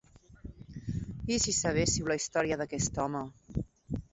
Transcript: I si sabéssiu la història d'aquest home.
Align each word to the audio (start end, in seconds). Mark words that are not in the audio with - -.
I 1.35 1.37
si 1.43 1.53
sabéssiu 1.57 2.09
la 2.13 2.17
història 2.21 2.61
d'aquest 2.63 2.99
home. 3.05 3.23